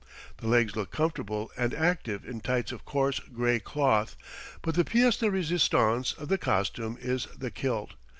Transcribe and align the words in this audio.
The 0.37 0.47
legs 0.47 0.75
look 0.75 0.89
comfortable 0.89 1.51
and 1.55 1.75
active 1.75 2.25
in 2.25 2.39
tights 2.41 2.71
of 2.71 2.85
coarse 2.85 3.19
gray 3.19 3.59
cloth, 3.59 4.15
but 4.63 4.73
the 4.73 4.83
piece 4.83 5.17
de 5.17 5.29
resistance 5.29 6.13
of 6.13 6.27
the 6.27 6.39
costume 6.39 6.97
is 6.99 7.27
the 7.37 7.51
kilt. 7.51 7.93